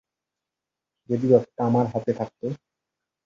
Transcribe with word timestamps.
যদি 1.09 1.25
ব্যাপারটা 1.27 1.61
আমার 1.65 1.85
হাতে 1.93 2.11
থাকতো। 2.19 2.45